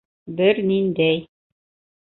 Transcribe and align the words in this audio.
Бер 0.39 0.61
ниндәй 0.71 1.23